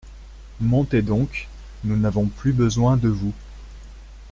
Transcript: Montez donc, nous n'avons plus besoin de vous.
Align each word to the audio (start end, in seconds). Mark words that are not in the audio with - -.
Montez 0.61 1.03
donc, 1.03 1.47
nous 1.83 1.95
n'avons 1.95 2.25
plus 2.25 2.53
besoin 2.53 2.97
de 2.97 3.07
vous. 3.07 3.33